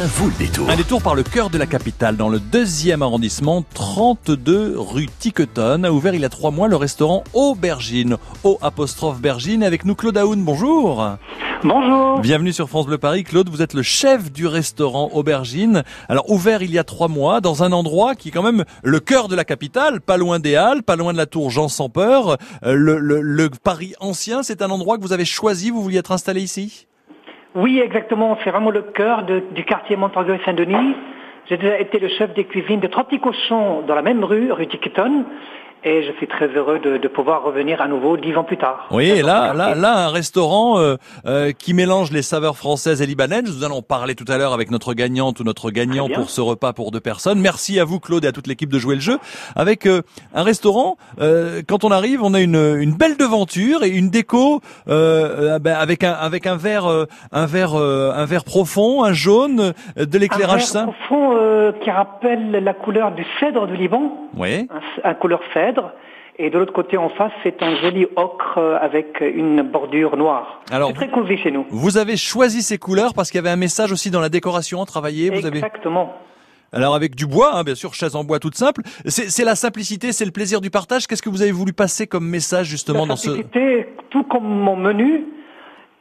ça 0.00 0.06
vaut 0.06 0.28
le 0.28 0.32
détour. 0.38 0.70
Un 0.70 0.76
détour 0.76 1.02
par 1.02 1.14
le 1.14 1.22
cœur 1.22 1.50
de 1.50 1.58
la 1.58 1.66
capitale, 1.66 2.16
dans 2.16 2.30
le 2.30 2.38
deuxième 2.40 3.02
arrondissement, 3.02 3.62
32 3.74 4.74
rue 4.78 5.08
Tiquetonne, 5.18 5.84
a 5.84 5.92
ouvert 5.92 6.14
il 6.14 6.22
y 6.22 6.24
a 6.24 6.30
trois 6.30 6.50
mois 6.50 6.68
le 6.68 6.76
restaurant 6.76 7.22
Aubergine. 7.34 8.16
O 8.42 8.58
apostrophe 8.62 9.20
Bergine, 9.20 9.62
avec 9.62 9.84
nous 9.84 9.94
Claude 9.94 10.16
Aoun, 10.16 10.42
bonjour. 10.42 11.06
Bonjour. 11.62 12.20
Bienvenue 12.20 12.54
sur 12.54 12.70
France 12.70 12.86
Bleu 12.86 12.96
Paris. 12.96 13.24
Claude, 13.24 13.50
vous 13.50 13.60
êtes 13.60 13.74
le 13.74 13.82
chef 13.82 14.32
du 14.32 14.46
restaurant 14.46 15.10
Aubergine. 15.12 15.82
Alors, 16.08 16.30
ouvert 16.30 16.62
il 16.62 16.70
y 16.70 16.78
a 16.78 16.84
trois 16.84 17.08
mois, 17.08 17.42
dans 17.42 17.62
un 17.62 17.72
endroit 17.72 18.14
qui 18.14 18.28
est 18.28 18.32
quand 18.32 18.42
même 18.42 18.64
le 18.82 19.00
cœur 19.00 19.28
de 19.28 19.36
la 19.36 19.44
capitale, 19.44 20.00
pas 20.00 20.16
loin 20.16 20.38
des 20.38 20.56
Halles, 20.56 20.82
pas 20.82 20.96
loin 20.96 21.12
de 21.12 21.18
la 21.18 21.26
tour 21.26 21.50
Jean 21.50 21.68
sans 21.68 21.90
peur. 21.90 22.38
Euh, 22.64 22.72
Le, 22.72 22.98
le- 22.98 23.20
le 23.20 23.50
Paris 23.50 23.92
ancien, 24.00 24.42
c'est 24.42 24.62
un 24.62 24.70
endroit 24.70 24.96
que 24.96 25.02
vous 25.02 25.12
avez 25.12 25.26
choisi, 25.26 25.68
vous 25.68 25.82
vouliez 25.82 25.98
être 25.98 26.12
installé 26.12 26.40
ici? 26.40 26.86
Oui, 27.54 27.80
exactement. 27.80 28.38
C'est 28.44 28.50
vraiment 28.50 28.70
le 28.70 28.82
cœur 28.82 29.24
du 29.24 29.64
quartier 29.64 29.96
Montorgueil 29.96 30.40
Saint-Denis. 30.44 30.94
J'ai 31.48 31.56
déjà 31.56 31.80
été 31.80 31.98
le 31.98 32.08
chef 32.08 32.32
des 32.34 32.44
cuisines 32.44 32.78
de 32.78 32.86
Trois 32.86 33.04
Petits 33.04 33.18
Cochons 33.18 33.82
dans 33.82 33.96
la 33.96 34.02
même 34.02 34.22
rue, 34.22 34.52
rue 34.52 34.68
Tiquetonne. 34.68 35.24
Et 35.82 36.02
je 36.02 36.12
suis 36.18 36.26
très 36.26 36.46
heureux 36.48 36.78
de, 36.78 36.98
de 36.98 37.08
pouvoir 37.08 37.42
revenir 37.42 37.80
à 37.80 37.88
nouveau 37.88 38.18
dix 38.18 38.36
ans 38.36 38.44
plus 38.44 38.58
tard. 38.58 38.86
Oui, 38.90 39.08
et 39.08 39.22
là, 39.22 39.54
là, 39.54 39.74
là, 39.74 40.06
un 40.06 40.08
restaurant 40.10 40.78
euh, 40.78 40.96
euh, 41.24 41.52
qui 41.52 41.72
mélange 41.72 42.10
les 42.12 42.20
saveurs 42.20 42.56
françaises 42.58 43.00
et 43.00 43.06
libanaises. 43.06 43.44
Nous 43.46 43.64
allons 43.64 43.80
parler 43.80 44.14
tout 44.14 44.26
à 44.28 44.36
l'heure 44.36 44.52
avec 44.52 44.70
notre 44.70 44.92
gagnante 44.92 45.40
ou 45.40 45.44
notre 45.44 45.70
gagnant 45.70 46.08
pour 46.08 46.28
ce 46.28 46.42
repas 46.42 46.74
pour 46.74 46.90
deux 46.90 47.00
personnes. 47.00 47.40
Merci 47.40 47.80
à 47.80 47.84
vous, 47.84 47.98
Claude, 47.98 48.24
et 48.26 48.28
à 48.28 48.32
toute 48.32 48.46
l'équipe 48.46 48.70
de 48.70 48.78
jouer 48.78 48.94
le 48.96 49.00
jeu. 49.00 49.18
Avec 49.56 49.86
euh, 49.86 50.02
un 50.34 50.42
restaurant, 50.42 50.96
euh, 51.20 51.62
quand 51.66 51.82
on 51.84 51.90
arrive, 51.90 52.22
on 52.22 52.34
a 52.34 52.40
une, 52.40 52.56
une 52.78 52.92
belle 52.92 53.16
devanture 53.16 53.82
et 53.82 53.88
une 53.88 54.10
déco 54.10 54.60
euh, 54.88 55.54
euh, 55.54 55.58
ben, 55.58 55.74
avec 55.76 56.04
un 56.04 56.12
avec 56.12 56.46
un 56.46 56.56
verre, 56.56 56.86
un 57.32 57.46
verre, 57.46 57.74
euh, 57.78 58.12
un 58.14 58.26
verre 58.26 58.44
profond, 58.44 59.02
un 59.02 59.14
jaune, 59.14 59.72
euh, 59.96 60.04
de 60.04 60.18
l'éclairage 60.18 60.62
Un 60.62 60.66
sain. 60.66 60.84
verre 60.86 60.94
profond 61.08 61.36
euh, 61.38 61.72
qui 61.82 61.90
rappelle 61.90 62.50
la 62.52 62.74
couleur 62.74 63.12
du 63.12 63.24
cèdre 63.38 63.66
du 63.66 63.76
Liban, 63.76 64.28
Oui. 64.36 64.68
un, 65.04 65.08
un 65.10 65.14
couleur 65.14 65.40
cèdre. 65.54 65.69
Et 66.38 66.48
de 66.48 66.58
l'autre 66.58 66.72
côté, 66.72 66.96
en 66.96 67.10
face, 67.10 67.32
c'est 67.42 67.62
un 67.62 67.76
joli 67.82 68.06
ocre 68.16 68.58
avec 68.80 69.20
une 69.20 69.60
bordure 69.62 70.16
noire. 70.16 70.62
Alors, 70.70 70.88
c'est 70.88 70.94
très 70.94 71.10
cosy 71.10 71.36
chez 71.36 71.50
nous. 71.50 71.66
Vous 71.70 71.98
avez 71.98 72.16
choisi 72.16 72.62
ces 72.62 72.78
couleurs 72.78 73.12
parce 73.12 73.30
qu'il 73.30 73.38
y 73.38 73.40
avait 73.40 73.50
un 73.50 73.56
message 73.56 73.92
aussi 73.92 74.10
dans 74.10 74.20
la 74.20 74.30
décoration. 74.30 74.84
Vous 74.84 75.46
avez 75.46 75.58
Exactement. 75.58 76.14
Alors 76.72 76.94
avec 76.94 77.16
du 77.16 77.26
bois, 77.26 77.50
hein, 77.56 77.64
bien 77.64 77.74
sûr, 77.74 77.94
chaise 77.94 78.14
en 78.14 78.22
bois 78.22 78.38
toute 78.38 78.54
simple. 78.54 78.82
C'est 79.06 79.44
la 79.44 79.56
simplicité, 79.56 80.12
c'est 80.12 80.24
le 80.24 80.30
plaisir 80.30 80.60
du 80.60 80.70
partage. 80.70 81.06
Qu'est-ce 81.08 81.20
que 81.22 81.28
vous 81.28 81.42
avez 81.42 81.50
voulu 81.50 81.72
passer 81.72 82.06
comme 82.06 82.26
message 82.28 82.68
justement 82.68 83.00
La 83.02 83.06
dans 83.08 83.16
ce 83.16 83.26
simplicité, 83.30 83.88
tout 84.10 84.22
comme 84.22 84.44
mon 84.44 84.76
menu, 84.76 85.24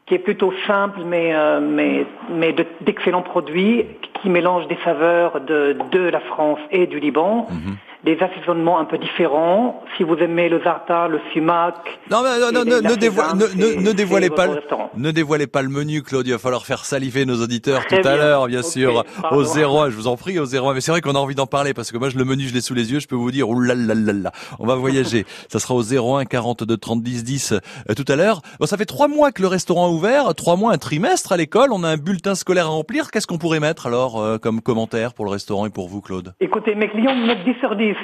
qui 0.05 0.13
est 0.13 0.19
plutôt 0.19 0.53
simple, 0.67 0.99
mais, 1.05 1.33
euh, 1.33 1.59
mais, 1.59 2.05
mais 2.31 2.53
de- 2.53 2.65
d'excellents 2.81 3.23
produits, 3.23 3.85
qui 4.21 4.29
mélangent 4.29 4.67
des 4.67 4.77
saveurs 4.83 5.41
de, 5.41 5.75
de 5.91 5.99
la 5.99 6.19
France 6.19 6.59
et 6.71 6.87
du 6.87 6.99
Liban, 6.99 7.47
Mhm. 7.49 7.75
des 8.05 8.17
assaisonnements 8.21 8.79
un 8.79 8.85
peu 8.85 8.97
différents. 8.97 9.83
Si 9.97 10.03
vous 10.03 10.15
aimez 10.15 10.47
le 10.49 10.61
zarta, 10.63 11.07
le 11.07 11.19
sumac... 11.33 11.75
Non, 12.09 12.19
mais 12.23 12.39
non, 12.39 12.51
non, 12.53 12.63
ne, 12.65 13.91
dévoilez 13.91 14.29
pas, 14.29 14.47
le, 14.47 14.61
ne 14.95 15.11
dévoilez 15.11 15.47
pas 15.47 15.61
le 15.61 15.69
menu, 15.69 16.01
Claude. 16.01 16.25
Il 16.27 16.31
va 16.31 16.37
falloir 16.39 16.65
faire 16.65 16.85
saliver 16.85 17.25
nos 17.25 17.41
auditeurs 17.41 17.85
Très 17.85 18.01
tout 18.01 18.07
à 18.07 18.15
l'heure, 18.15 18.47
bien 18.47 18.61
sûr, 18.63 19.03
pardon. 19.21 19.37
au 19.37 19.43
01. 19.43 19.89
Je 19.89 19.95
vous 19.95 20.07
en 20.07 20.15
prie, 20.15 20.39
au 20.39 20.45
01. 20.45 20.73
Mais 20.73 20.81
c'est 20.81 20.91
vrai 20.91 21.01
qu'on 21.01 21.15
a 21.15 21.19
envie 21.19 21.35
d'en 21.35 21.45
parler 21.47 21.73
parce 21.73 21.91
que 21.91 21.97
moi, 21.97 22.09
je, 22.09 22.17
le 22.17 22.23
menu, 22.25 22.43
je 22.47 22.53
l'ai 22.53 22.61
sous 22.61 22.73
les 22.73 22.91
yeux. 22.91 22.99
Je 22.99 23.07
peux 23.07 23.15
vous 23.15 23.31
dire, 23.31 23.49
oulalalala. 23.49 24.31
On 24.59 24.65
va 24.65 24.75
voyager. 24.75 25.25
ça 25.49 25.59
sera 25.59 25.73
au 25.75 25.81
01 25.83 26.23
42 26.25 26.77
30 26.77 27.01
10 27.03 27.23
10 27.23 27.51
euh, 27.53 27.93
tout 27.95 28.05
à 28.07 28.15
l'heure. 28.15 28.41
Bon, 28.59 28.65
ça 28.65 28.77
fait 28.77 28.85
trois 28.85 29.07
mois 29.09 29.31
que 29.31 29.41
le 29.41 29.47
restaurant 29.49 29.87
a 29.87 29.89
ouvert, 29.89 30.33
trois 30.35 30.55
mois, 30.55 30.71
un 30.73 30.77
trimestre 30.77 31.31
à 31.33 31.37
l'école. 31.37 31.69
On 31.73 31.83
a 31.83 31.89
un 31.89 31.97
bulletin 31.97 32.35
scolaire 32.35 32.65
à 32.67 32.69
remplir. 32.69 33.11
Qu'est-ce 33.11 33.27
qu'on 33.27 33.37
pourrait 33.37 33.59
mettre 33.59 33.87
alors? 33.87 34.08
Euh, 34.17 34.37
comme 34.37 34.61
commentaire 34.61 35.13
pour 35.13 35.25
le 35.25 35.31
restaurant 35.31 35.65
et 35.65 35.69
pour 35.69 35.87
vous, 35.87 36.01
Claude 36.01 36.33
Écoutez, 36.39 36.75
mes 36.75 36.89
clients 36.89 37.15
me 37.15 37.27
mettent 37.27 37.43
10 37.43 37.55
sur 37.59 37.75
10. 37.75 37.95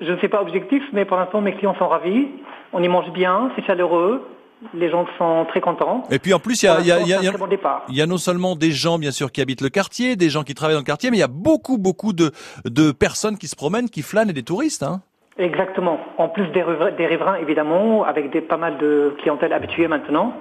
Je 0.00 0.12
ne 0.12 0.18
sais 0.20 0.28
pas 0.28 0.40
objectif, 0.40 0.82
mais 0.92 1.04
pour 1.04 1.16
l'instant, 1.16 1.40
mes 1.40 1.54
clients 1.54 1.74
sont 1.78 1.88
ravis. 1.88 2.28
On 2.72 2.82
y 2.82 2.88
mange 2.88 3.10
bien, 3.12 3.50
c'est 3.54 3.64
chaleureux. 3.64 4.26
Les 4.74 4.90
gens 4.90 5.06
sont 5.16 5.46
très 5.48 5.60
contents. 5.60 6.04
Et 6.10 6.18
puis 6.18 6.34
en 6.34 6.38
plus, 6.38 6.62
il 6.62 6.66
y 6.66 6.68
a, 6.68 6.80
y 6.80 6.86
y 6.86 7.30
bon 7.30 7.48
y 7.88 8.06
non 8.06 8.18
seulement 8.18 8.56
des 8.56 8.72
gens, 8.72 8.98
bien 8.98 9.10
sûr, 9.10 9.32
qui 9.32 9.40
habitent 9.40 9.62
le 9.62 9.70
quartier, 9.70 10.16
des 10.16 10.28
gens 10.28 10.42
qui 10.42 10.54
travaillent 10.54 10.76
dans 10.76 10.80
le 10.80 10.84
quartier, 10.84 11.10
mais 11.10 11.16
il 11.16 11.20
y 11.20 11.24
a 11.24 11.28
beaucoup, 11.28 11.78
beaucoup 11.78 12.12
de, 12.12 12.30
de 12.66 12.92
personnes 12.92 13.38
qui 13.38 13.48
se 13.48 13.56
promènent, 13.56 13.88
qui 13.88 14.02
flânent 14.02 14.28
et 14.28 14.34
des 14.34 14.42
touristes. 14.42 14.82
Hein. 14.82 15.00
Exactement. 15.38 15.98
En 16.18 16.28
plus 16.28 16.46
des, 16.48 16.62
des 16.98 17.06
riverains, 17.06 17.36
évidemment, 17.36 18.04
avec 18.04 18.30
des, 18.30 18.42
pas 18.42 18.58
mal 18.58 18.76
de 18.76 19.14
clientèle 19.18 19.54
habituée 19.54 19.88
maintenant. 19.88 20.34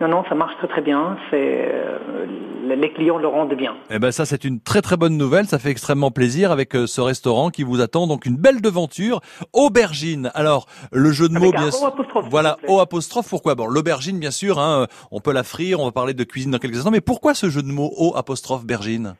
Non, 0.00 0.08
non, 0.08 0.24
ça 0.28 0.34
marche 0.36 0.56
très 0.58 0.68
très 0.68 0.80
bien. 0.80 1.16
C'est 1.30 1.68
euh, 1.72 2.26
les 2.68 2.92
clients 2.92 3.18
le 3.18 3.26
rendent 3.26 3.54
bien. 3.54 3.74
Eh 3.90 3.98
ben 3.98 4.12
ça, 4.12 4.24
c'est 4.26 4.44
une 4.44 4.60
très 4.60 4.80
très 4.80 4.96
bonne 4.96 5.16
nouvelle. 5.16 5.46
Ça 5.46 5.58
fait 5.58 5.70
extrêmement 5.70 6.12
plaisir 6.12 6.52
avec 6.52 6.76
euh, 6.76 6.86
ce 6.86 7.00
restaurant 7.00 7.50
qui 7.50 7.64
vous 7.64 7.80
attend. 7.80 8.06
Donc 8.06 8.24
une 8.24 8.36
belle 8.36 8.60
devanture, 8.60 9.20
aubergine. 9.52 10.30
Alors 10.34 10.66
le 10.92 11.10
jeu 11.10 11.28
de 11.28 11.34
mots, 11.34 11.52
un 11.54 11.60
bien 11.62 11.70
sûr. 11.72 11.92
Voilà. 12.30 12.58
O 12.68 12.78
apostrophe. 12.78 13.28
Pourquoi? 13.28 13.56
Bon, 13.56 13.66
l'aubergine, 13.66 14.20
bien 14.20 14.30
sûr. 14.30 14.60
Hein, 14.60 14.86
on 15.10 15.20
peut 15.20 15.32
la 15.32 15.42
frire. 15.42 15.80
On 15.80 15.84
va 15.86 15.92
parler 15.92 16.14
de 16.14 16.24
cuisine 16.24 16.52
dans 16.52 16.58
quelques 16.58 16.76
instants. 16.76 16.92
Mais 16.92 17.00
pourquoi 17.00 17.34
ce 17.34 17.50
jeu 17.50 17.62
de 17.62 17.72
mots 17.72 17.92
O 17.96 18.14
apostrophe 18.16 18.64
bergine? 18.64 19.14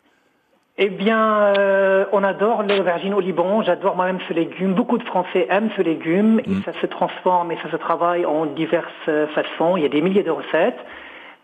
Eh 0.81 0.91
bien, 0.91 1.55
euh, 1.59 2.05
on 2.12 2.22
adore 2.22 2.62
l'aubergine 2.62 3.12
au 3.12 3.19
Liban. 3.19 3.62
J'adore 3.62 3.97
moi-même 3.97 4.21
ce 4.28 4.33
légume. 4.33 4.75
Beaucoup 4.75 4.97
de 4.97 5.03
Français 5.03 5.49
aiment 5.50 5.71
ce 5.77 5.83
légume. 5.83 6.37
Mm. 6.37 6.39
Et 6.39 6.62
ça 6.65 6.72
se 6.81 6.87
transforme 6.87 7.50
et 7.50 7.59
ça 7.65 7.71
se 7.71 7.77
travaille 7.77 8.25
en 8.25 8.47
diverses 8.47 8.87
euh, 9.09 9.27
façons. 9.28 9.77
Il 9.77 9.83
y 9.83 9.87
a 9.87 9.89
des 9.89 10.00
milliers 10.00 10.22
de 10.22 10.31
recettes. 10.31 10.78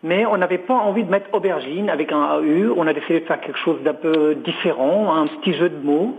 Mais 0.05 0.25
on 0.25 0.37
n'avait 0.37 0.59
pas 0.59 0.75
envie 0.75 1.03
de 1.03 1.11
mettre 1.11 1.35
aubergine 1.35 1.91
avec 1.91 2.13
un 2.13 2.37
AU. 2.37 2.75
On 2.77 2.87
a 2.87 2.93
décidé 2.93 3.21
de 3.21 3.25
faire 3.25 3.41
quelque 3.41 3.59
chose 3.59 3.83
d'un 3.83 3.95
peu 3.95 4.37
différent, 4.37 5.17
un 5.17 5.27
petit 5.27 5.55
jeu 5.55 5.69
de 5.69 5.85
mots. 5.85 6.17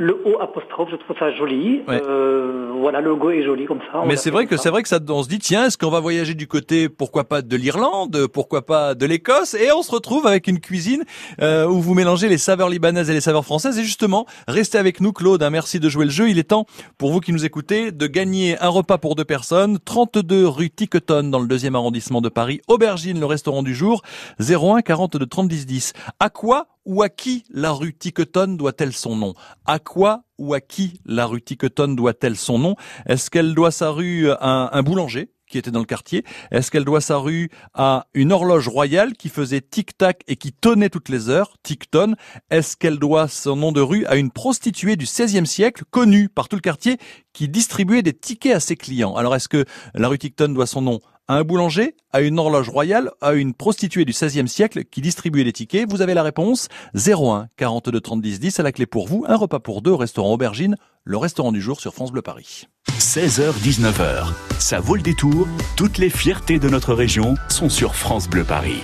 Le 0.00 0.18
O 0.24 0.40
apostrophe, 0.40 0.88
je 0.90 0.96
trouve 0.96 1.14
ça 1.18 1.30
joli. 1.30 1.82
Ouais. 1.86 2.00
Euh, 2.02 2.70
voilà, 2.80 3.02
le 3.02 3.10
logo 3.10 3.30
est 3.32 3.42
joli 3.42 3.66
comme 3.66 3.80
ça. 3.92 4.02
Mais 4.06 4.16
c'est 4.16 4.30
vrai 4.30 4.46
que 4.46 4.56
c'est 4.56 4.70
vrai 4.70 4.82
que 4.82 4.88
ça, 4.88 4.98
on 5.10 5.22
se 5.22 5.28
dit 5.28 5.38
tiens, 5.38 5.66
est-ce 5.66 5.76
qu'on 5.76 5.90
va 5.90 6.00
voyager 6.00 6.32
du 6.32 6.46
côté 6.46 6.88
pourquoi 6.88 7.24
pas 7.24 7.42
de 7.42 7.54
l'Irlande, 7.54 8.26
pourquoi 8.32 8.64
pas 8.64 8.94
de 8.94 9.04
l'Écosse, 9.04 9.52
et 9.52 9.70
on 9.72 9.82
se 9.82 9.90
retrouve 9.90 10.26
avec 10.26 10.46
une 10.46 10.58
cuisine 10.58 11.04
euh, 11.42 11.66
où 11.66 11.82
vous 11.82 11.92
mélangez 11.92 12.30
les 12.30 12.38
saveurs 12.38 12.70
libanaises 12.70 13.10
et 13.10 13.12
les 13.12 13.20
saveurs 13.20 13.44
françaises. 13.44 13.78
Et 13.78 13.82
justement, 13.82 14.24
restez 14.48 14.78
avec 14.78 15.02
nous, 15.02 15.12
Claude. 15.12 15.42
hein, 15.42 15.50
merci 15.50 15.80
de 15.80 15.88
jouer 15.90 16.06
le 16.06 16.10
jeu. 16.10 16.30
Il 16.30 16.38
est 16.38 16.44
temps 16.44 16.64
pour 16.96 17.12
vous 17.12 17.20
qui 17.20 17.34
nous 17.34 17.44
écoutez 17.44 17.92
de 17.92 18.06
gagner 18.06 18.58
un 18.58 18.70
repas 18.70 18.96
pour 18.96 19.16
deux 19.16 19.26
personnes, 19.26 19.78
32 19.84 20.48
rue 20.48 20.70
Tiquetonne 20.70 21.30
dans 21.30 21.40
le 21.40 21.46
deuxième 21.46 21.76
arrondissement 21.76 22.22
de 22.22 22.30
Paris, 22.30 22.62
Aubergine, 22.68 23.20
le 23.20 23.26
restaurant 23.26 23.62
du 23.62 23.74
jour, 23.74 24.00
01 24.40 24.80
42 24.80 25.26
30 25.26 25.46
10 25.46 25.66
10. 25.66 25.92
À 26.20 26.30
quoi 26.30 26.68
ou 26.84 27.02
à 27.02 27.08
qui 27.08 27.44
la 27.50 27.72
rue 27.72 27.94
Tiquetonne 27.94 28.56
doit-elle 28.56 28.92
son 28.92 29.16
nom? 29.16 29.34
À 29.66 29.78
quoi 29.78 30.24
ou 30.38 30.54
à 30.54 30.60
qui 30.60 31.00
la 31.04 31.26
rue 31.26 31.42
Tiquetonne 31.42 31.96
doit-elle 31.96 32.36
son 32.36 32.58
nom? 32.58 32.76
Est-ce 33.06 33.30
qu'elle 33.30 33.54
doit 33.54 33.70
sa 33.70 33.90
rue 33.90 34.30
à 34.30 34.76
un, 34.76 34.82
boulanger 34.82 35.30
qui 35.48 35.58
était 35.58 35.70
dans 35.70 35.80
le 35.80 35.84
quartier? 35.84 36.24
Est-ce 36.50 36.70
qu'elle 36.70 36.84
doit 36.84 37.00
sa 37.00 37.16
rue 37.16 37.50
à 37.74 38.06
une 38.14 38.32
horloge 38.32 38.68
royale 38.68 39.14
qui 39.14 39.28
faisait 39.28 39.60
tic-tac 39.60 40.22
et 40.26 40.36
qui 40.36 40.52
tonnait 40.52 40.90
toutes 40.90 41.08
les 41.08 41.28
heures, 41.28 41.56
tic-tonne 41.62 42.16
Est-ce 42.50 42.76
qu'elle 42.76 42.98
doit 42.98 43.28
son 43.28 43.56
nom 43.56 43.72
de 43.72 43.80
rue 43.80 44.06
à 44.06 44.16
une 44.16 44.30
prostituée 44.30 44.96
du 44.96 45.04
XVIe 45.04 45.46
siècle, 45.46 45.84
connue 45.90 46.28
par 46.28 46.48
tout 46.48 46.56
le 46.56 46.62
quartier, 46.62 46.98
qui 47.32 47.48
distribuait 47.48 48.02
des 48.02 48.14
tickets 48.14 48.54
à 48.54 48.60
ses 48.60 48.76
clients? 48.76 49.14
Alors 49.16 49.34
est-ce 49.34 49.48
que 49.48 49.64
la 49.94 50.08
rue 50.08 50.18
Tic-Tonne 50.18 50.54
doit 50.54 50.66
son 50.66 50.82
nom 50.82 51.00
à 51.30 51.34
un 51.34 51.44
boulanger, 51.44 51.94
à 52.12 52.22
une 52.22 52.40
horloge 52.40 52.68
royale, 52.68 53.12
à 53.20 53.34
une 53.34 53.54
prostituée 53.54 54.04
du 54.04 54.10
XVIe 54.10 54.48
siècle 54.48 54.84
qui 54.84 55.00
distribuait 55.00 55.44
des 55.44 55.52
tickets. 55.52 55.88
Vous 55.88 56.02
avez 56.02 56.12
la 56.12 56.24
réponse. 56.24 56.66
01 56.96 57.46
42 57.56 58.00
30 58.00 58.20
10 58.20 58.40
10 58.40 58.58
à 58.58 58.64
la 58.64 58.72
clé 58.72 58.84
pour 58.84 59.06
vous, 59.06 59.24
un 59.28 59.36
repas 59.36 59.60
pour 59.60 59.80
deux 59.80 59.92
au 59.92 59.96
restaurant 59.96 60.32
Aubergine, 60.32 60.74
le 61.04 61.16
restaurant 61.16 61.52
du 61.52 61.60
jour 61.60 61.80
sur 61.80 61.94
France 61.94 62.10
Bleu 62.10 62.20
Paris. 62.20 62.66
16h-19h, 62.98 64.26
ça 64.58 64.80
vaut 64.80 64.96
le 64.96 65.02
détour. 65.02 65.46
Toutes 65.76 65.98
les 65.98 66.10
fiertés 66.10 66.58
de 66.58 66.68
notre 66.68 66.94
région 66.94 67.36
sont 67.48 67.68
sur 67.68 67.94
France 67.94 68.28
Bleu 68.28 68.42
Paris. 68.42 68.82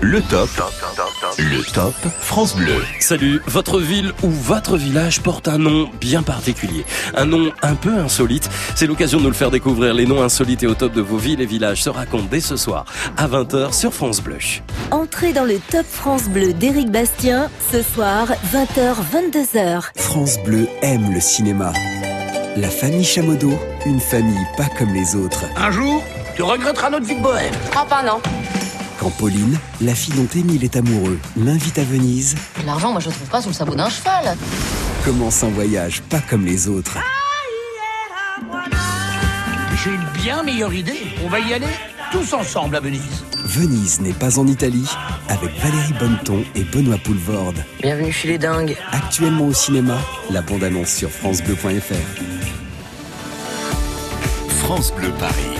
Le 0.00 0.22
top, 0.22 0.48
le 1.38 1.62
top 1.72 1.94
France 2.20 2.54
Bleu. 2.54 2.82
Salut, 3.00 3.40
votre 3.46 3.80
ville 3.80 4.12
ou 4.22 4.30
votre 4.30 4.76
village 4.76 5.20
porte 5.20 5.48
un 5.48 5.58
nom 5.58 5.90
bien 6.00 6.22
particulier, 6.22 6.84
un 7.14 7.24
nom 7.24 7.52
un 7.62 7.74
peu 7.74 7.96
insolite. 7.98 8.48
C'est 8.74 8.86
l'occasion 8.86 9.18
de 9.18 9.24
nous 9.24 9.30
le 9.30 9.34
faire 9.34 9.50
découvrir. 9.50 9.94
Les 9.94 10.06
noms 10.06 10.22
insolites 10.22 10.62
et 10.62 10.66
au 10.66 10.74
top 10.74 10.92
de 10.92 11.00
vos 11.00 11.16
villes 11.16 11.40
et 11.40 11.46
villages 11.46 11.82
se 11.82 11.90
racontent 11.90 12.28
dès 12.30 12.40
ce 12.40 12.56
soir 12.56 12.84
à 13.16 13.26
20h 13.26 13.72
sur 13.72 13.92
France 13.92 14.20
Bleu. 14.20 14.38
Entrez 14.90 15.32
dans 15.32 15.44
le 15.44 15.58
Top 15.70 15.86
France 15.88 16.24
Bleu 16.24 16.52
d'Éric 16.52 16.90
Bastien, 16.90 17.50
ce 17.72 17.82
soir, 17.82 18.28
20h, 18.52 18.96
22h. 19.12 19.82
France 19.96 20.38
Bleu 20.44 20.68
aime 20.82 21.12
le 21.12 21.20
cinéma. 21.20 21.72
La 22.56 22.68
famille 22.68 23.04
Chamodo, 23.04 23.58
une 23.86 24.00
famille 24.00 24.46
pas 24.56 24.68
comme 24.78 24.92
les 24.92 25.16
autres. 25.16 25.44
Un 25.56 25.70
jour, 25.70 26.02
tu 26.36 26.42
regretteras 26.42 26.90
notre 26.90 27.06
vie 27.06 27.16
de 27.16 27.22
bohème. 27.22 27.54
Ah 27.76 27.86
pas 27.88 28.02
non. 28.02 28.20
Quand 29.04 29.10
Pauline, 29.10 29.58
la 29.82 29.94
fille 29.94 30.14
dont 30.14 30.26
Émile 30.34 30.64
est 30.64 30.76
amoureux, 30.76 31.18
l'invite 31.36 31.78
à 31.78 31.84
Venise, 31.84 32.36
L'argent, 32.64 32.90
moi 32.90 33.02
je 33.02 33.10
le 33.10 33.14
trouve 33.14 33.28
pas 33.28 33.42
sous 33.42 33.48
le 33.48 33.54
sabot 33.54 33.74
d'un 33.74 33.90
cheval. 33.90 34.34
commence 35.04 35.44
un 35.44 35.50
voyage 35.50 36.00
pas 36.08 36.20
comme 36.20 36.46
les 36.46 36.68
autres. 36.68 36.96
J'ai 39.84 39.90
une 39.90 40.22
bien 40.22 40.42
meilleure 40.42 40.72
idée. 40.72 40.96
On 41.22 41.28
va 41.28 41.38
y 41.38 41.52
aller 41.52 41.66
tous 42.12 42.32
ensemble 42.32 42.76
à 42.76 42.80
Venise. 42.80 43.24
Venise 43.44 44.00
n'est 44.00 44.14
pas 44.14 44.38
en 44.38 44.46
Italie 44.46 44.88
avec 45.28 45.50
Valérie 45.60 45.92
Bonneton 46.00 46.42
et 46.54 46.64
Benoît 46.64 46.96
Poulvorde. 46.96 47.62
Bienvenue 47.82 48.10
chez 48.10 48.28
les 48.28 48.38
dingues. 48.38 48.74
Actuellement 48.90 49.48
au 49.48 49.52
cinéma, 49.52 49.98
la 50.30 50.40
bande-annonce 50.40 50.88
sur 50.88 51.10
francebleu.fr. 51.10 51.92
France 54.48 54.94
Bleu 54.94 55.12
Paris. 55.20 55.53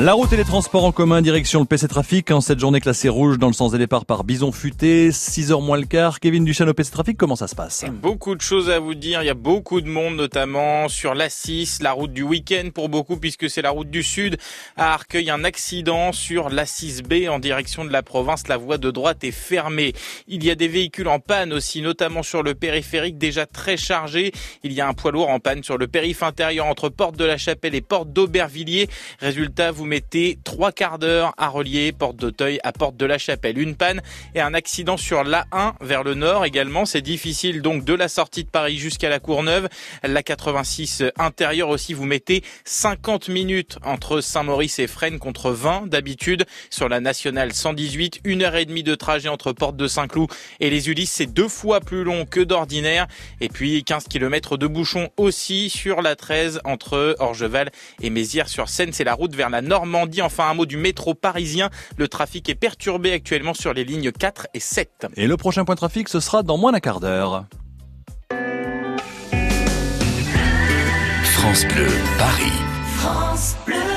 La 0.00 0.12
route 0.12 0.32
et 0.32 0.36
les 0.36 0.44
transports 0.44 0.84
en 0.84 0.92
commun 0.92 1.20
direction 1.22 1.58
le 1.58 1.66
PC 1.66 1.88
Trafic 1.88 2.30
en 2.30 2.40
cette 2.40 2.60
journée 2.60 2.80
classée 2.80 3.08
rouge 3.08 3.36
dans 3.36 3.48
le 3.48 3.52
sens 3.52 3.72
des 3.72 3.78
départs 3.78 4.06
par 4.06 4.22
Bison 4.22 4.52
Futé, 4.52 5.10
6h 5.10 5.60
moins 5.60 5.76
le 5.76 5.86
quart. 5.86 6.20
Kevin 6.20 6.44
Duchesne 6.44 6.68
au 6.68 6.72
PC 6.72 6.92
Trafic, 6.92 7.16
comment 7.16 7.34
ça 7.34 7.48
se 7.48 7.56
passe? 7.56 7.84
Beaucoup 7.90 8.36
de 8.36 8.40
choses 8.40 8.70
à 8.70 8.78
vous 8.78 8.94
dire, 8.94 9.24
il 9.24 9.26
y 9.26 9.28
a 9.28 9.34
beaucoup 9.34 9.80
de 9.80 9.88
monde 9.88 10.14
notamment 10.14 10.88
sur 10.88 11.16
la 11.16 11.28
6, 11.28 11.82
la 11.82 11.90
route 11.90 12.12
du 12.12 12.22
week-end 12.22 12.68
pour 12.72 12.88
beaucoup 12.88 13.16
puisque 13.16 13.50
c'est 13.50 13.60
la 13.60 13.70
route 13.70 13.90
du 13.90 14.04
sud 14.04 14.36
à 14.76 14.92
Arcueil, 14.94 15.30
un 15.30 15.42
accident 15.42 16.12
sur 16.12 16.48
la 16.48 16.64
6B 16.64 17.28
en 17.28 17.40
direction 17.40 17.84
de 17.84 17.90
la 17.90 18.04
province, 18.04 18.46
la 18.46 18.56
voie 18.56 18.78
de 18.78 18.92
droite 18.92 19.24
est 19.24 19.32
fermée. 19.32 19.94
Il 20.28 20.44
y 20.44 20.50
a 20.52 20.54
des 20.54 20.68
véhicules 20.68 21.08
en 21.08 21.18
panne 21.18 21.52
aussi, 21.52 21.82
notamment 21.82 22.22
sur 22.22 22.44
le 22.44 22.54
périphérique 22.54 23.18
déjà 23.18 23.46
très 23.46 23.76
chargé. 23.76 24.30
Il 24.62 24.72
y 24.72 24.80
a 24.80 24.86
un 24.86 24.94
poids 24.94 25.10
lourd 25.10 25.28
en 25.28 25.40
panne 25.40 25.64
sur 25.64 25.76
le 25.76 25.88
périph' 25.88 26.22
intérieur 26.22 26.66
entre 26.66 26.88
Porte 26.88 27.16
de 27.16 27.24
la 27.24 27.36
Chapelle 27.36 27.74
et 27.74 27.80
Porte 27.80 28.12
d'Aubervilliers. 28.12 28.88
Résultat, 29.18 29.72
vous 29.72 29.87
mettez 29.88 30.38
trois 30.44 30.70
quarts 30.70 30.98
d'heure 30.98 31.32
à 31.38 31.48
relier 31.48 31.92
Porte 31.92 32.16
d'Auteuil 32.16 32.60
à 32.62 32.72
Porte 32.72 32.96
de 32.96 33.06
la 33.06 33.18
Chapelle. 33.18 33.58
Une 33.58 33.74
panne 33.74 34.02
et 34.34 34.40
un 34.40 34.54
accident 34.54 34.96
sur 34.96 35.24
l'A1 35.24 35.72
vers 35.80 36.04
le 36.04 36.14
nord 36.14 36.44
également. 36.44 36.84
C'est 36.84 37.00
difficile 37.00 37.62
donc 37.62 37.84
de 37.84 37.94
la 37.94 38.08
sortie 38.08 38.44
de 38.44 38.50
Paris 38.50 38.76
jusqu'à 38.76 39.08
la 39.08 39.18
Courneuve. 39.18 39.68
La 40.02 40.22
86 40.22 41.04
intérieure 41.18 41.70
aussi, 41.70 41.94
vous 41.94 42.04
mettez 42.04 42.44
50 42.64 43.28
minutes 43.28 43.78
entre 43.82 44.20
Saint-Maurice 44.20 44.78
et 44.78 44.86
Fresnes 44.86 45.18
contre 45.18 45.50
20 45.50 45.88
d'habitude. 45.88 46.44
Sur 46.70 46.88
la 46.88 47.00
nationale 47.00 47.52
118, 47.52 48.20
une 48.24 48.42
heure 48.42 48.56
et 48.56 48.66
demie 48.66 48.82
de 48.82 48.94
trajet 48.94 49.28
entre 49.28 49.52
Porte 49.52 49.76
de 49.76 49.88
Saint-Cloud 49.88 50.30
et 50.60 50.70
les 50.70 50.90
Ulysses. 50.90 51.12
C'est 51.12 51.32
deux 51.32 51.48
fois 51.48 51.80
plus 51.80 52.04
long 52.04 52.26
que 52.26 52.40
d'ordinaire. 52.40 53.08
Et 53.40 53.48
puis 53.48 53.82
15 53.84 54.04
km 54.04 54.58
de 54.58 54.66
bouchon 54.66 55.08
aussi 55.16 55.70
sur 55.70 56.02
la 56.02 56.14
13 56.14 56.60
entre 56.64 57.16
Orgeval 57.18 57.70
et 58.02 58.10
Mézières-sur-Seine. 58.10 58.92
C'est 58.92 59.04
la 59.04 59.14
route 59.14 59.34
vers 59.34 59.48
la 59.48 59.62
Normandie. 59.86 60.22
Enfin, 60.22 60.50
un 60.50 60.54
mot 60.54 60.66
du 60.66 60.76
métro 60.76 61.14
parisien. 61.14 61.70
Le 61.96 62.08
trafic 62.08 62.48
est 62.48 62.54
perturbé 62.54 63.12
actuellement 63.12 63.54
sur 63.54 63.72
les 63.72 63.84
lignes 63.84 64.12
4 64.12 64.48
et 64.54 64.60
7. 64.60 65.06
Et 65.16 65.26
le 65.26 65.36
prochain 65.36 65.64
point 65.64 65.74
de 65.74 65.78
trafic, 65.78 66.08
ce 66.08 66.20
sera 66.20 66.42
dans 66.42 66.58
moins 66.58 66.72
d'un 66.72 66.80
quart 66.80 67.00
d'heure. 67.00 67.44
France 71.22 71.64
Bleu 71.66 71.88
Paris. 72.18 73.87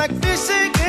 Like 0.00 0.12
fishing 0.22 0.79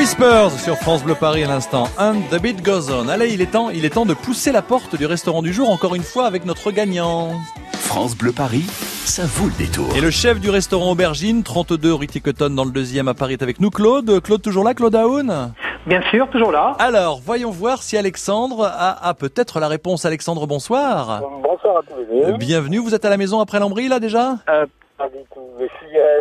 Whispers 0.00 0.52
sur 0.52 0.76
France 0.76 1.04
Bleu 1.04 1.14
Paris 1.14 1.44
à 1.44 1.46
l'instant. 1.46 1.84
And 1.98 2.22
the 2.30 2.40
beat 2.40 2.62
goes 2.62 2.90
on. 2.90 3.06
Allez, 3.06 3.34
il 3.34 3.42
est 3.42 3.50
temps, 3.50 3.68
il 3.68 3.84
est 3.84 3.90
temps 3.90 4.06
de 4.06 4.14
pousser 4.14 4.50
la 4.50 4.62
porte 4.62 4.96
du 4.96 5.04
restaurant 5.04 5.42
du 5.42 5.52
jour 5.52 5.68
encore 5.68 5.94
une 5.94 6.02
fois 6.02 6.24
avec 6.24 6.46
notre 6.46 6.70
gagnant. 6.70 7.32
France 7.74 8.16
Bleu 8.16 8.32
Paris, 8.32 8.64
ça 9.04 9.24
vaut 9.26 9.48
le 9.48 9.58
détour. 9.58 9.94
Et 9.94 10.00
le 10.00 10.10
chef 10.10 10.40
du 10.40 10.48
restaurant 10.48 10.92
Aubergine, 10.92 11.42
32 11.42 11.92
rue 11.92 12.06
Ticoton 12.06 12.48
dans 12.48 12.64
le 12.64 12.70
deuxième 12.70 13.08
à 13.08 13.14
Paris 13.14 13.34
est 13.34 13.42
avec 13.42 13.60
nous, 13.60 13.68
Claude. 13.68 14.22
Claude 14.22 14.40
toujours 14.40 14.64
là, 14.64 14.72
Claude 14.72 14.96
Aoun? 14.96 15.52
Bien 15.84 16.00
sûr, 16.10 16.30
toujours 16.30 16.50
là. 16.50 16.74
Alors, 16.78 17.20
voyons 17.22 17.50
voir 17.50 17.82
si 17.82 17.98
Alexandre 17.98 18.64
a, 18.64 19.06
a 19.06 19.12
peut-être 19.12 19.60
la 19.60 19.68
réponse. 19.68 20.06
Alexandre, 20.06 20.46
bonsoir. 20.46 21.20
Bonsoir 21.42 21.76
à 21.76 21.80
tous 21.82 21.98
les 21.98 22.22
deux. 22.24 22.38
Bienvenue, 22.38 22.78
vous 22.78 22.94
êtes 22.94 23.04
à 23.04 23.10
la 23.10 23.18
maison 23.18 23.38
après 23.40 23.60
l'embris 23.60 23.88
là 23.88 24.00
déjà? 24.00 24.36
Euh, 24.48 24.64
pas 24.96 25.08
du 25.08 25.18
tout. 25.34 25.40
Je 25.60 25.66
suis 25.66 25.98
euh, 25.98 26.20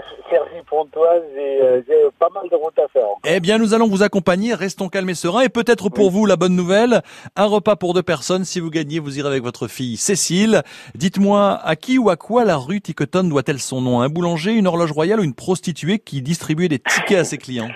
euh, 1.61 1.81
j'ai 1.87 1.95
pas 2.17 2.29
mal 2.33 2.49
de 2.49 2.55
routes 2.55 2.77
à 2.79 2.87
faire. 2.87 3.03
encore. 3.03 3.19
Eh 3.25 3.39
bien, 3.39 3.57
nous 3.57 3.73
allons 3.73 3.87
vous 3.87 4.03
accompagner. 4.03 4.53
Restons 4.53 4.89
calmes 4.89 5.09
et 5.09 5.15
sereins. 5.15 5.41
Et 5.41 5.49
peut-être 5.49 5.89
pour 5.89 6.11
vous, 6.11 6.25
la 6.25 6.35
bonne 6.35 6.55
nouvelle, 6.55 7.01
un 7.35 7.45
repas 7.45 7.75
pour 7.75 7.93
deux 7.93 8.03
personnes. 8.03 8.45
Si 8.45 8.59
vous 8.59 8.69
gagnez, 8.69 8.99
vous 8.99 9.17
irez 9.17 9.27
avec 9.27 9.43
votre 9.43 9.67
fille 9.67 9.97
Cécile. 9.97 10.63
Dites-moi, 10.95 11.59
à 11.63 11.75
qui 11.75 11.97
ou 11.97 12.09
à 12.09 12.15
quoi 12.15 12.45
la 12.45 12.57
rue 12.57 12.81
Tiquetonne 12.81 13.29
doit-elle 13.29 13.59
son 13.59 13.81
nom? 13.81 14.01
Un 14.01 14.09
boulanger, 14.09 14.53
une 14.53 14.67
horloge 14.67 14.91
royale 14.91 15.19
ou 15.19 15.23
une 15.23 15.33
prostituée 15.33 15.99
qui 15.99 16.21
distribuait 16.21 16.67
des 16.69 16.79
tickets 16.79 17.19
à 17.19 17.23
ses 17.23 17.37
clients? 17.37 17.69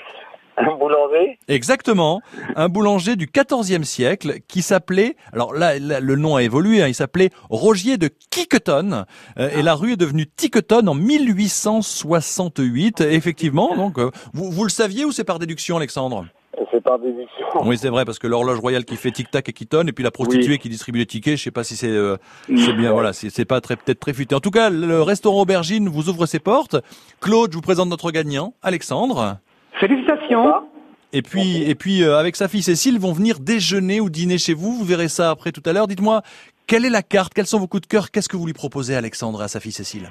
Un 0.57 0.75
boulanger 0.77 1.39
Exactement. 1.47 2.21
Un 2.55 2.69
boulanger 2.69 3.15
du 3.15 3.27
XIVe 3.27 3.83
siècle 3.83 4.39
qui 4.47 4.61
s'appelait, 4.61 5.15
alors 5.31 5.53
là, 5.53 5.79
là, 5.79 5.99
le 5.99 6.15
nom 6.15 6.35
a 6.35 6.43
évolué, 6.43 6.83
hein, 6.83 6.87
il 6.87 6.93
s'appelait 6.95 7.29
Rogier 7.49 7.97
de 7.97 8.09
Quiquetonne. 8.29 9.05
euh, 9.39 9.49
et 9.57 9.61
la 9.63 9.73
rue 9.75 9.93
est 9.93 9.97
devenue 9.97 10.27
Tiquetonne 10.27 10.87
en 10.89 10.93
1868. 10.93 13.01
Et 13.01 13.13
effectivement, 13.15 13.75
donc, 13.75 13.97
euh, 13.97 14.11
vous, 14.33 14.51
vous 14.51 14.63
le 14.63 14.69
saviez 14.69 15.05
ou 15.05 15.11
c'est 15.11 15.23
par 15.23 15.39
déduction, 15.39 15.77
Alexandre? 15.77 16.25
C'est 16.71 16.81
par 16.83 16.99
déduction. 16.99 17.45
Oui, 17.63 17.77
c'est 17.77 17.89
vrai, 17.89 18.05
parce 18.05 18.19
que 18.19 18.27
l'horloge 18.27 18.59
royale 18.59 18.85
qui 18.85 18.95
fait 18.95 19.11
tic-tac 19.11 19.49
et 19.49 19.53
qui 19.53 19.65
tonne, 19.67 19.89
et 19.89 19.91
puis 19.91 20.03
la 20.03 20.11
prostituée 20.11 20.53
Oui. 20.53 20.59
qui 20.59 20.69
distribue 20.69 20.99
les 20.99 21.05
tickets, 21.07 21.37
je 21.37 21.43
sais 21.43 21.51
pas 21.51 21.63
si 21.63 21.75
c'est 21.75 21.87
euh, 21.87 22.17
c'est 22.47 22.73
bien, 22.73 22.91
voilà, 22.91 23.11
c'est 23.13 23.29
c'est 23.31 23.45
pas 23.45 23.59
très 23.61 23.75
peut-être 23.75 23.99
très 23.99 24.13
futé. 24.13 24.35
En 24.35 24.39
tout 24.39 24.51
cas, 24.51 24.69
le 24.69 25.01
restaurant 25.01 25.41
Aubergine 25.41 25.89
vous 25.89 26.09
ouvre 26.09 26.25
ses 26.27 26.39
portes. 26.39 26.75
Claude, 27.21 27.51
je 27.51 27.55
vous 27.57 27.61
présente 27.61 27.89
notre 27.89 28.11
gagnant, 28.11 28.53
Alexandre. 28.61 29.37
Félicitations. 29.79 30.67
Et 31.11 31.21
puis, 31.21 31.61
et 31.63 31.75
puis 31.75 32.03
euh, 32.03 32.17
avec 32.17 32.35
sa 32.35 32.47
fille 32.47 32.63
Cécile, 32.63 32.99
vont 32.99 33.13
venir 33.13 33.39
déjeuner 33.39 33.99
ou 33.99 34.09
dîner 34.09 34.37
chez 34.37 34.53
vous. 34.53 34.73
Vous 34.73 34.83
verrez 34.83 35.09
ça 35.09 35.29
après 35.29 35.51
tout 35.51 35.61
à 35.65 35.73
l'heure. 35.73 35.87
Dites-moi, 35.87 36.23
quelle 36.65 36.85
est 36.85 36.89
la 36.89 37.03
carte? 37.03 37.33
Quels 37.33 37.45
sont 37.45 37.59
vos 37.59 37.67
coups 37.67 37.81
de 37.81 37.87
cœur? 37.87 38.09
Qu'est-ce 38.09 38.29
que 38.29 38.37
vous 38.37 38.47
lui 38.47 38.53
proposez, 38.53 38.95
Alexandre, 38.95 39.41
à 39.41 39.47
sa 39.47 39.59
fille 39.59 39.71
Cécile? 39.71 40.09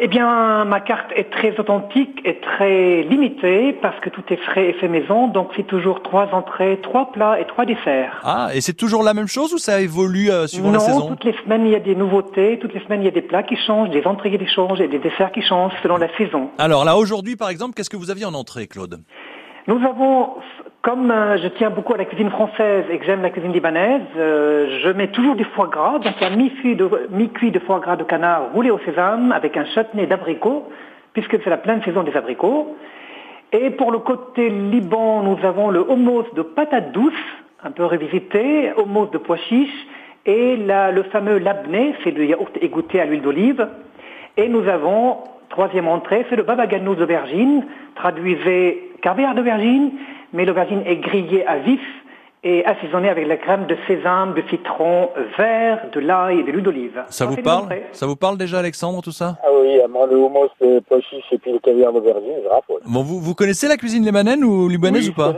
Eh 0.00 0.06
bien, 0.06 0.64
ma 0.64 0.78
carte 0.78 1.10
est 1.16 1.28
très 1.28 1.58
authentique 1.58 2.20
et 2.24 2.38
très 2.38 3.02
limitée 3.02 3.72
parce 3.82 3.98
que 3.98 4.10
tout 4.10 4.22
est 4.30 4.36
frais 4.36 4.68
et 4.68 4.72
fait 4.74 4.86
maison. 4.86 5.26
Donc, 5.26 5.50
c'est 5.56 5.66
toujours 5.66 6.04
trois 6.04 6.28
entrées, 6.32 6.78
trois 6.84 7.10
plats 7.10 7.40
et 7.40 7.46
trois 7.46 7.64
desserts. 7.64 8.20
Ah, 8.22 8.50
et 8.54 8.60
c'est 8.60 8.74
toujours 8.74 9.02
la 9.02 9.12
même 9.12 9.26
chose 9.26 9.52
ou 9.52 9.58
ça 9.58 9.80
évolue 9.80 10.30
euh, 10.30 10.46
suivant 10.46 10.68
non, 10.68 10.74
la 10.74 10.78
saison? 10.78 11.08
toutes 11.08 11.24
les 11.24 11.34
semaines, 11.42 11.66
il 11.66 11.72
y 11.72 11.74
a 11.74 11.80
des 11.80 11.96
nouveautés. 11.96 12.60
Toutes 12.60 12.74
les 12.74 12.80
semaines, 12.84 13.02
il 13.02 13.06
y 13.06 13.08
a 13.08 13.12
des 13.12 13.22
plats 13.22 13.42
qui 13.42 13.56
changent, 13.56 13.90
des 13.90 14.06
entrées 14.06 14.30
qui 14.30 14.46
changent 14.46 14.80
et 14.80 14.86
des 14.86 15.00
desserts 15.00 15.32
qui 15.32 15.42
changent 15.42 15.74
selon 15.82 15.96
la 15.96 16.16
saison. 16.16 16.50
Alors 16.58 16.84
là, 16.84 16.96
aujourd'hui, 16.96 17.34
par 17.34 17.48
exemple, 17.48 17.74
qu'est-ce 17.74 17.90
que 17.90 17.96
vous 17.96 18.12
aviez 18.12 18.24
en 18.24 18.34
entrée, 18.34 18.68
Claude? 18.68 19.00
Nous 19.66 19.84
avons, 19.84 20.36
comme 20.88 21.10
euh, 21.10 21.36
je 21.36 21.48
tiens 21.48 21.68
beaucoup 21.68 21.92
à 21.92 21.98
la 21.98 22.06
cuisine 22.06 22.30
française 22.30 22.86
et 22.90 22.96
que 22.96 23.04
j'aime 23.04 23.20
la 23.20 23.28
cuisine 23.28 23.52
libanaise, 23.52 24.00
euh, 24.16 24.78
je 24.82 24.88
mets 24.88 25.08
toujours 25.08 25.34
du 25.34 25.44
foie 25.44 25.66
gras, 25.66 25.98
donc 25.98 26.14
un 26.22 26.30
mi-cuit 26.30 26.76
de, 26.76 27.58
foie 27.58 27.78
gras 27.78 27.96
de 27.96 28.04
canard 28.04 28.52
roulé 28.54 28.70
au 28.70 28.78
sésame 28.78 29.30
avec 29.32 29.58
un 29.58 29.66
chutney 29.66 30.06
d'abricot, 30.06 30.66
puisque 31.12 31.42
c'est 31.44 31.50
la 31.50 31.58
pleine 31.58 31.82
saison 31.82 32.04
des 32.04 32.16
abricots. 32.16 32.74
Et 33.52 33.68
pour 33.68 33.92
le 33.92 33.98
côté 33.98 34.48
Liban, 34.48 35.24
nous 35.24 35.36
avons 35.46 35.68
le 35.68 35.84
hummus 35.90 36.24
de 36.34 36.40
patates 36.40 36.92
douces, 36.92 37.12
un 37.62 37.70
peu 37.70 37.84
revisité, 37.84 38.72
hummus 38.78 39.10
de 39.12 39.18
pois 39.18 39.36
chiches, 39.36 39.86
et 40.24 40.56
le 40.56 41.02
fameux 41.12 41.36
labné, 41.36 41.96
c'est 42.02 42.12
le 42.12 42.24
yaourt 42.24 42.56
égoutté 42.62 42.98
à 42.98 43.04
l'huile 43.04 43.20
d'olive. 43.20 43.68
Et 44.38 44.48
nous 44.48 44.66
avons, 44.66 45.18
troisième 45.50 45.88
entrée, 45.88 46.24
c'est 46.28 46.36
le 46.36 46.42
baba 46.42 46.66
ganoush 46.66 46.96
d'aubergine, 46.98 47.64
traduisez 47.96 48.90
caviar 49.02 49.34
d'aubergine, 49.34 49.92
mais 50.32 50.44
l'aubergine 50.44 50.82
est 50.86 50.96
grillée 50.96 51.46
à 51.46 51.56
vif 51.58 51.80
et 52.44 52.64
assaisonnée 52.64 53.08
avec 53.08 53.26
la 53.26 53.36
crème 53.36 53.66
de 53.66 53.76
sésame, 53.88 54.34
de 54.34 54.42
citron 54.48 55.10
vert, 55.36 55.80
de 55.92 55.98
l'ail 56.00 56.40
et 56.40 56.42
de 56.44 56.52
l'huile 56.52 56.62
d'olive. 56.62 57.02
Ça 57.08 57.26
vous 57.26 57.36
parle. 57.36 57.66
Ça 57.92 58.06
vous 58.06 58.14
parle 58.16 58.38
déjà, 58.38 58.60
Alexandre, 58.60 59.02
tout 59.02 59.10
ça? 59.12 59.36
Ah 59.42 59.48
oui, 59.60 59.78
moi 59.90 60.06
le 60.06 60.16
hummus, 60.16 60.48
le 60.60 60.80
pois 60.80 61.00
chiche 61.00 61.24
et 61.32 61.38
puis 61.38 61.50
le 61.52 61.58
caviar 61.58 61.92
d'aubergine, 61.92 62.34
je 62.44 62.48
raffole. 62.48 62.80
Bon, 62.86 63.02
vous, 63.02 63.18
vous 63.20 63.34
connaissez 63.34 63.66
la 63.66 63.76
cuisine 63.76 64.04
libanaise 64.04 64.42
ou 64.44 64.68
libanaise 64.68 65.06
Oui, 65.08 65.10
ou 65.10 65.14
pas 65.16 65.32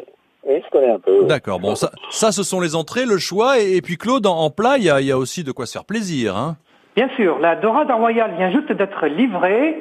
Oui, 0.46 0.62
je 0.64 0.70
connais 0.70 0.90
un 0.92 0.98
peu. 0.98 1.20
oui. 1.20 1.26
D'accord. 1.26 1.58
Bon, 1.58 1.74
ça, 1.74 1.90
ça, 2.10 2.32
ce 2.32 2.42
sont 2.42 2.60
les 2.60 2.74
entrées, 2.76 3.06
le 3.06 3.16
choix, 3.16 3.58
et, 3.60 3.76
et 3.76 3.80
puis 3.82 3.96
Claude, 3.96 4.26
en, 4.26 4.36
en 4.36 4.50
plat, 4.50 4.74
il 4.76 4.84
y 4.84 4.90
a, 4.90 5.00
il 5.00 5.06
y 5.06 5.12
a 5.12 5.16
aussi 5.18 5.42
de 5.42 5.52
quoi 5.52 5.64
se 5.64 5.72
faire 5.72 5.84
plaisir. 5.86 6.36
Hein. 6.36 6.56
Bien 6.96 7.08
sûr, 7.16 7.38
la 7.38 7.56
dorade 7.56 7.90
royale 7.90 8.34
vient 8.36 8.50
juste 8.50 8.72
d'être 8.72 9.06
livrée. 9.06 9.80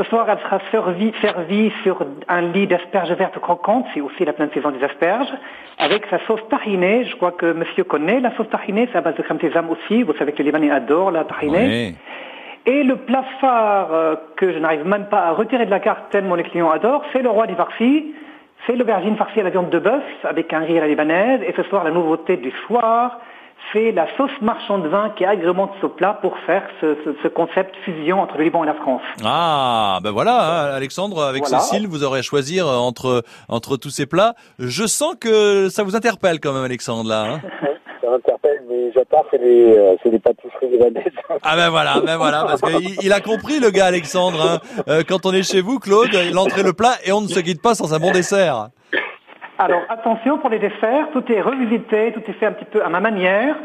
Ce 0.00 0.08
soir, 0.08 0.26
elle 0.30 0.38
sera 0.38 0.60
servie, 0.70 1.12
servie 1.20 1.70
sur 1.82 2.02
un 2.26 2.40
lit 2.40 2.66
d'asperges 2.66 3.12
vertes 3.12 3.38
croquantes, 3.38 3.84
c'est 3.92 4.00
aussi 4.00 4.24
la 4.24 4.32
pleine 4.32 4.48
saison 4.54 4.70
des 4.70 4.82
asperges, 4.82 5.28
avec 5.76 6.06
sa 6.06 6.18
sauce 6.26 6.40
tahinée. 6.48 7.04
Je 7.04 7.16
crois 7.16 7.32
que 7.32 7.52
monsieur 7.52 7.84
connaît 7.84 8.18
la 8.18 8.34
sauce 8.34 8.48
tahinée, 8.48 8.88
c'est 8.90 8.96
à 8.96 9.02
base 9.02 9.14
de 9.16 9.20
crème 9.20 9.38
sésame 9.38 9.68
aussi. 9.68 10.02
Vous 10.02 10.14
savez 10.14 10.32
que 10.32 10.38
les 10.38 10.44
Libanais 10.44 10.70
adorent 10.70 11.10
la 11.10 11.24
tahinée. 11.24 11.96
Et 12.64 12.82
le 12.82 12.96
plat 12.96 13.24
phare 13.42 13.92
euh, 13.92 14.14
que 14.36 14.54
je 14.54 14.58
n'arrive 14.58 14.86
même 14.86 15.04
pas 15.10 15.26
à 15.26 15.32
retirer 15.32 15.66
de 15.66 15.70
la 15.70 15.80
carte 15.80 16.08
tellement 16.08 16.34
les 16.34 16.44
clients 16.44 16.70
adorent, 16.70 17.04
c'est 17.12 17.20
le 17.20 17.28
roi 17.28 17.46
du 17.46 17.54
farci. 17.54 18.14
C'est 18.66 18.76
l'aubergine 18.76 19.16
farcie 19.16 19.40
à 19.40 19.42
la 19.42 19.50
viande 19.50 19.68
de 19.68 19.78
bœuf 19.78 20.02
avec 20.24 20.50
un 20.54 20.60
riz 20.60 20.78
à 20.78 20.80
la 20.80 20.88
libanaise. 20.88 21.42
Et 21.46 21.52
ce 21.54 21.62
soir, 21.64 21.84
la 21.84 21.90
nouveauté 21.90 22.38
du 22.38 22.52
soir, 22.66 23.20
c'est 23.72 23.92
la 23.92 24.06
sauce 24.16 24.30
marchand 24.40 24.78
de 24.78 24.88
vin 24.88 25.10
qui 25.10 25.24
agrémente 25.24 25.70
ce 25.80 25.86
plat 25.86 26.18
pour 26.20 26.36
faire 26.46 26.62
ce, 26.80 26.96
ce- 27.04 27.14
ce 27.22 27.28
concept 27.28 27.74
fusion 27.84 28.20
entre 28.20 28.36
le 28.38 28.44
Liban 28.44 28.64
et 28.64 28.66
la 28.66 28.74
France. 28.74 29.02
Ah, 29.24 29.98
ben 30.02 30.10
voilà, 30.10 30.38
hein, 30.70 30.74
Alexandre, 30.74 31.22
avec 31.24 31.42
Voilà. 31.46 31.60
Cécile, 31.60 31.86
vous 31.88 32.02
aurez 32.04 32.20
à 32.20 32.22
choisir 32.22 32.66
entre 32.66 33.22
entre 33.48 33.76
tous 33.76 33.90
ces 33.90 34.06
plats. 34.06 34.34
Je 34.58 34.86
sens 34.86 35.14
que 35.20 35.68
ça 35.68 35.82
vous 35.82 35.96
interpelle 35.96 36.40
quand 36.40 36.52
même, 36.52 36.64
Alexandre, 36.64 37.08
là. 37.08 37.22
hein. 37.34 37.40
Ça 38.02 38.08
m'interpelle, 38.08 38.62
mais 38.68 38.90
j'attends, 38.94 39.24
c'est 39.30 39.38
des, 39.38 39.76
euh, 39.76 39.94
c'est 40.02 40.08
des 40.08 40.18
pâtisseries 40.18 40.70
libanaises. 40.72 41.12
ah 41.42 41.54
ben 41.54 41.68
voilà, 41.68 42.00
ben 42.04 42.16
voilà, 42.16 42.44
parce 42.44 42.62
qu'il 42.62 42.96
il 43.02 43.12
a 43.12 43.20
compris, 43.20 43.60
le 43.60 43.70
gars, 43.70 43.84
Alexandre. 43.86 44.40
hein. 44.42 44.82
Euh, 44.88 45.02
quand 45.06 45.26
on 45.26 45.32
est 45.34 45.42
chez 45.42 45.60
vous, 45.60 45.78
Claude, 45.78 46.08
l'entrée, 46.32 46.62
le 46.62 46.72
plat, 46.72 46.94
et 47.04 47.12
on 47.12 47.20
ne 47.20 47.28
se 47.28 47.38
quitte 47.40 47.60
pas 47.60 47.74
sans 47.74 47.92
un 47.92 47.98
bon 47.98 48.10
dessert. 48.10 48.68
Alors 49.62 49.82
attention 49.90 50.38
pour 50.38 50.48
les 50.48 50.58
desserts, 50.58 51.10
tout 51.12 51.22
est 51.30 51.42
revisité, 51.42 52.12
tout 52.12 52.22
est 52.26 52.32
fait 52.32 52.46
un 52.46 52.52
petit 52.52 52.64
peu 52.64 52.82
à 52.82 52.88
ma 52.88 53.00
manière. 53.00 53.56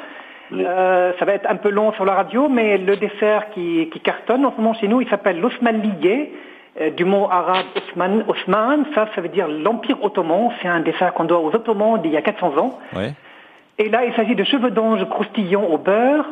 Euh, 0.52 1.14
ça 1.18 1.24
va 1.24 1.32
être 1.32 1.50
un 1.50 1.56
peu 1.56 1.70
long 1.70 1.94
sur 1.94 2.04
la 2.04 2.14
radio, 2.16 2.50
mais 2.50 2.78
le 2.78 2.98
dessert 2.98 3.50
qui, 3.52 3.90
qui 3.94 4.02
cartonne 4.02 4.46
en 4.46 4.52
ce 4.52 4.58
moment 4.58 4.74
chez 4.74 4.90
nous, 4.90 5.00
il 5.00 5.08
s'appelle 5.08 5.40
l'Osmanlié, 5.40 6.34
euh, 6.82 6.90
du 6.90 7.06
mot 7.06 7.30
arabe 7.32 7.68
Osman. 7.78 8.26
Osman, 8.28 8.84
ça, 8.94 9.08
ça 9.16 9.22
veut 9.22 9.30
dire 9.30 9.48
l'Empire 9.48 10.04
ottoman. 10.04 10.52
C'est 10.62 10.68
un 10.68 10.82
dessert 10.82 11.14
qu'on 11.14 11.24
doit 11.24 11.40
aux 11.40 11.56
Ottomans 11.56 12.02
d'il 12.02 12.12
y 12.12 12.18
a 12.18 12.22
400 12.22 12.58
ans. 12.58 12.78
Et 13.78 13.88
là, 13.88 14.04
il 14.04 14.14
s'agit 14.16 14.36
de 14.36 14.44
cheveux 14.44 14.72
d'ange 14.72 15.08
croustillants 15.08 15.64
au 15.64 15.78
beurre, 15.78 16.26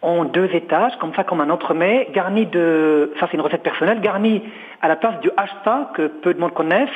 en 0.00 0.24
deux 0.24 0.48
étages, 0.54 0.96
comme 1.00 1.12
ça, 1.14 1.22
comme 1.24 1.42
un 1.42 1.50
entremets, 1.50 2.08
garni 2.14 2.46
de, 2.46 3.12
ça 3.20 3.26
c'est 3.30 3.36
une 3.36 3.42
recette 3.42 3.62
personnelle, 3.62 4.00
garni 4.00 4.42
à 4.80 4.88
la 4.88 4.96
place 4.96 5.20
du 5.20 5.30
hachta, 5.36 5.90
que 5.94 6.06
peu 6.06 6.32
de 6.32 6.40
monde 6.40 6.52
connaissent, 6.52 6.88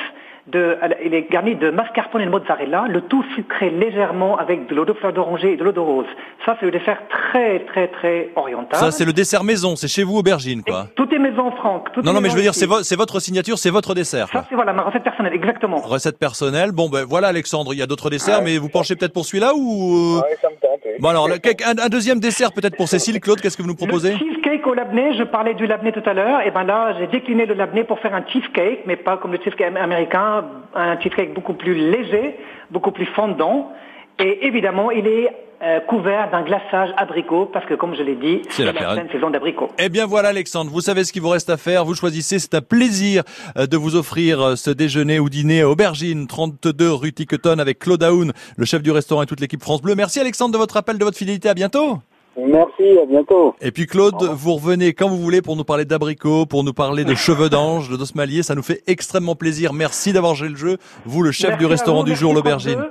de, 0.51 0.77
il 1.05 1.13
est 1.13 1.29
garni 1.31 1.55
de 1.55 1.69
mascarpone 1.69 2.21
et 2.21 2.25
de 2.25 2.29
mozzarella, 2.29 2.85
le 2.89 3.01
tout 3.01 3.23
sucré 3.35 3.69
légèrement 3.69 4.37
avec 4.37 4.67
de 4.67 4.75
l'eau 4.75 4.85
de 4.85 4.93
fleur 4.93 5.13
d'oranger 5.13 5.53
et 5.53 5.57
de 5.57 5.63
l'eau 5.63 5.71
de 5.71 5.79
rose. 5.79 6.05
Ça, 6.45 6.55
c'est 6.59 6.65
le 6.65 6.71
dessert 6.71 6.99
très, 7.09 7.59
très, 7.65 7.87
très 7.87 8.29
oriental. 8.35 8.79
Ça, 8.79 8.91
c'est 8.91 9.05
le 9.05 9.13
dessert 9.13 9.43
maison, 9.43 9.75
c'est 9.75 9.87
chez 9.87 10.03
vous, 10.03 10.17
aubergine, 10.17 10.63
quoi. 10.63 10.87
Tout 10.95 11.07
est 11.13 11.19
maison, 11.19 11.51
Franck. 11.51 11.91
tout 11.93 12.01
Non, 12.01 12.13
non, 12.13 12.15
mais 12.15 12.21
maison 12.23 12.31
je 12.33 12.37
veux 12.37 12.43
dire, 12.43 12.55
c'est 12.55 12.65
vo- 12.65 12.83
c'est 12.83 12.95
votre 12.95 13.19
signature, 13.19 13.57
c'est 13.57 13.69
votre 13.69 13.93
dessert. 13.93 14.27
Ça, 14.27 14.31
quoi. 14.39 14.45
c'est 14.49 14.55
voilà, 14.55 14.73
ma 14.73 14.83
recette 14.83 15.03
personnelle, 15.03 15.33
exactement. 15.33 15.77
Recette 15.77 16.17
personnelle. 16.17 16.71
Bon, 16.71 16.89
ben 16.89 17.05
voilà, 17.07 17.27
Alexandre, 17.27 17.73
il 17.73 17.79
y 17.79 17.81
a 17.81 17.87
d'autres 17.87 18.09
desserts, 18.09 18.41
mais 18.41 18.57
vous 18.57 18.69
penchez 18.69 18.95
peut-être 18.95 19.13
pour 19.13 19.25
celui-là 19.25 19.53
ou 19.55 20.17
euh, 20.17 20.21
Ouais, 20.21 20.37
ça 20.41 20.49
me 20.49 20.55
tente, 20.55 20.79
oui. 20.85 20.91
Bon 20.99 21.09
alors, 21.09 21.27
un, 21.29 21.77
un 21.85 21.89
deuxième 21.89 22.19
dessert 22.19 22.51
peut-être 22.51 22.75
pour 22.75 22.87
Cécile, 22.87 23.19
Claude, 23.19 23.39
qu'est-ce 23.41 23.55
que 23.57 23.61
vous 23.61 23.67
nous 23.69 23.75
proposez? 23.75 24.13
Le 24.13 24.38
cheesecake 24.49 24.67
au 24.67 24.73
labné, 24.73 25.13
je 25.17 25.23
parlais 25.23 25.53
du 25.53 25.67
labné 25.67 25.91
tout 25.91 26.03
à 26.05 26.13
l'heure, 26.13 26.41
et 26.45 26.51
ben 26.51 26.63
là, 26.63 26.95
j'ai 26.97 27.07
décliné 27.07 27.45
le 27.45 27.53
labné 27.53 27.83
pour 27.83 27.99
faire 27.99 28.13
un 28.13 28.23
cheesecake, 28.25 28.81
mais 28.85 28.95
pas 28.95 29.17
comme 29.17 29.31
le 29.31 29.37
cheesecake 29.37 29.75
américain, 29.75 30.45
un 30.75 30.99
cheesecake 30.99 31.33
beaucoup 31.33 31.53
plus 31.53 31.75
léger, 31.75 32.35
beaucoup 32.71 32.91
plus 32.91 33.05
fondant, 33.07 33.71
et 34.17 34.45
évidemment, 34.47 34.91
il 34.91 35.07
est 35.07 35.29
euh, 35.61 35.81
couvert 35.81 36.31
d'un 36.31 36.41
glaçage 36.41 36.89
abricot, 36.97 37.45
parce 37.51 37.65
que 37.65 37.73
comme 37.73 37.93
je 37.95 38.01
l'ai 38.01 38.15
dit, 38.15 38.41
C'est 38.49 38.63
la 38.63 38.71
période. 38.73 38.93
pleine 38.95 39.09
saison 39.11 39.29
d'abricot. 39.29 39.69
Eh 39.77 39.89
bien 39.89 40.05
voilà 40.05 40.29
Alexandre, 40.29 40.71
vous 40.71 40.79
savez 40.81 41.03
ce 41.03 41.11
qu'il 41.11 41.21
vous 41.21 41.29
reste 41.29 41.49
à 41.49 41.57
faire, 41.57 41.83
vous 41.83 41.95
choisissez, 41.95 42.39
c'est 42.39 42.53
un 42.53 42.61
plaisir 42.61 43.23
euh, 43.57 43.67
de 43.67 43.75
vous 43.75 43.95
offrir 43.97 44.41
euh, 44.41 44.55
ce 44.55 44.69
déjeuner 44.71 45.19
ou 45.19 45.29
dîner 45.29 45.61
à 45.61 45.69
Aubergine, 45.69 46.27
32 46.27 46.93
rue 46.93 47.11
Tiquetonne 47.11 47.59
avec 47.59 47.79
Claude 47.79 48.03
Aoun, 48.03 48.31
le 48.57 48.65
chef 48.65 48.81
du 48.81 48.91
restaurant 48.91 49.21
et 49.21 49.25
toute 49.25 49.41
l'équipe 49.41 49.61
France 49.61 49.81
Bleu. 49.81 49.95
Merci 49.95 50.19
Alexandre 50.21 50.53
de 50.53 50.57
votre 50.57 50.77
appel, 50.77 50.97
de 50.97 51.03
votre 51.03 51.17
fidélité, 51.17 51.49
à 51.49 51.53
bientôt 51.53 51.99
Merci, 52.37 52.97
à 53.01 53.05
bientôt. 53.05 53.55
Et 53.61 53.71
puis 53.71 53.85
Claude, 53.85 54.15
vous 54.33 54.55
revenez 54.55 54.93
quand 54.93 55.09
vous 55.09 55.17
voulez 55.17 55.41
pour 55.41 55.55
nous 55.55 55.63
parler 55.63 55.85
d'abricots, 55.85 56.45
pour 56.45 56.63
nous 56.63 56.73
parler 56.73 57.03
de 57.03 57.15
cheveux 57.15 57.49
d'ange, 57.49 57.89
de 57.89 57.97
d'osmalier, 57.97 58.43
ça 58.43 58.55
nous 58.55 58.63
fait 58.63 58.81
extrêmement 58.87 59.35
plaisir. 59.35 59.73
Merci 59.73 60.13
d'avoir 60.13 60.35
joué 60.35 60.49
le 60.49 60.55
jeu, 60.55 60.77
vous 61.05 61.21
le 61.21 61.31
chef 61.31 61.49
Merci 61.49 61.59
du 61.59 61.65
restaurant 61.65 61.99
vous, 61.99 62.05
du 62.05 62.15
jour, 62.15 62.33
l'Aubergine. 62.33 62.81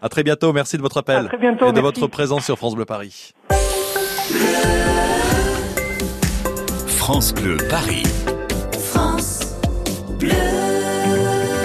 À 0.00 0.08
très 0.08 0.22
bientôt, 0.22 0.52
merci 0.52 0.76
de 0.76 0.82
votre 0.82 0.98
appel 0.98 1.26
À 1.26 1.28
très 1.28 1.38
bientôt, 1.38 1.66
et 1.66 1.72
de 1.72 1.80
merci. 1.80 2.00
votre 2.00 2.06
présence 2.06 2.44
sur 2.44 2.56
France 2.56 2.74
Bleu 2.74 2.84
Paris. 2.84 3.32
France 6.86 7.34
Bleu 7.34 7.56
Paris. 7.68 8.02
France 8.78 9.56
Bleu. 10.18 10.65